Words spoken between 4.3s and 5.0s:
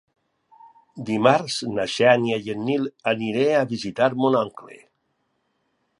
oncle.